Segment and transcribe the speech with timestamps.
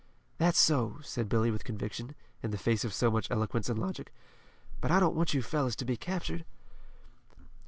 [0.39, 4.11] "That's so," said Billy with conviction, in the face of so much eloquence and logic,
[4.79, 6.43] "but I don't want you fellows to be captured."